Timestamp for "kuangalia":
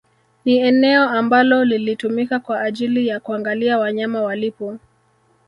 3.19-3.77